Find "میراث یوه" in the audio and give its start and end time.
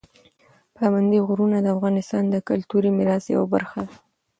2.97-3.47